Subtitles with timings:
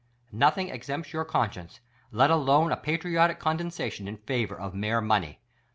[0.31, 1.79] Nothing exempts our conscience,
[2.11, 5.39] let alone a patriotic condescension in favor of mere money!